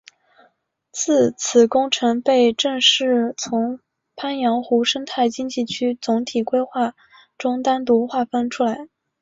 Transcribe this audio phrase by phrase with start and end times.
[0.91, 3.79] 自此工程被正式从
[4.15, 6.95] 鄱阳湖生态经济区总体规划
[7.37, 8.87] 中单独划分出来。